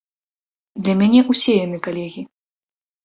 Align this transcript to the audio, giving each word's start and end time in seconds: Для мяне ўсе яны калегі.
Для 0.87 0.95
мяне 1.03 1.21
ўсе 1.31 1.53
яны 1.65 1.77
калегі. 1.89 2.21